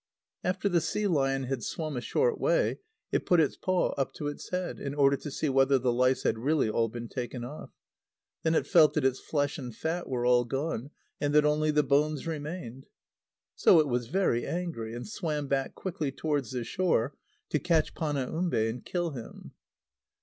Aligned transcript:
After 0.43 0.67
the 0.67 0.81
sea 0.81 1.05
lion 1.05 1.43
had 1.43 1.61
swum 1.63 1.95
a 1.95 2.01
short 2.01 2.39
way, 2.39 2.79
it 3.11 3.23
put 3.23 3.39
its 3.39 3.55
paw 3.55 3.89
up 3.99 4.13
to 4.15 4.25
its 4.27 4.49
head, 4.49 4.79
in 4.79 4.95
order 4.95 5.15
to 5.17 5.29
see 5.29 5.47
whether 5.47 5.77
the 5.77 5.93
lice 5.93 6.23
had 6.23 6.39
really 6.39 6.67
all 6.67 6.89
been 6.89 7.07
taken 7.07 7.43
off. 7.43 7.69
Then 8.41 8.55
it 8.55 8.65
felt 8.65 8.95
that 8.95 9.05
its 9.05 9.19
flesh 9.19 9.59
and 9.59 9.75
fat 9.75 10.09
were 10.09 10.25
all 10.25 10.43
gone, 10.43 10.89
and 11.19 11.35
that 11.35 11.45
only 11.45 11.69
the 11.69 11.83
bones 11.83 12.25
remained. 12.25 12.87
So 13.53 13.79
it 13.79 13.87
was 13.87 14.07
very 14.07 14.43
angry, 14.43 14.95
and 14.95 15.07
swam 15.07 15.45
back 15.47 15.75
quickly 15.75 16.11
towards 16.11 16.49
the 16.49 16.63
shore, 16.63 17.13
to 17.49 17.59
catch 17.59 17.93
Panaumbe 17.93 18.55
and 18.67 18.83
kill 18.83 19.11
him. 19.11 19.51